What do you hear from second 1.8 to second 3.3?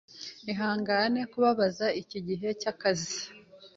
iki gihe cyakazi.